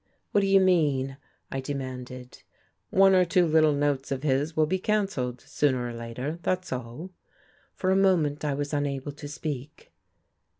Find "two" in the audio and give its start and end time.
3.23-3.45